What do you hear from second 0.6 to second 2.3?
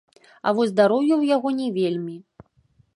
здароўе ў яго не вельмі.